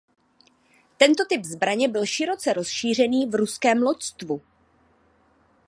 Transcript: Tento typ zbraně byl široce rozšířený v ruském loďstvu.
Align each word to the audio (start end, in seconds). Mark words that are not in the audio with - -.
Tento 0.97 1.25
typ 1.29 1.43
zbraně 1.45 1.87
byl 1.87 2.05
široce 2.05 2.53
rozšířený 2.53 3.29
v 3.29 3.35
ruském 3.35 3.81
loďstvu. 3.83 4.41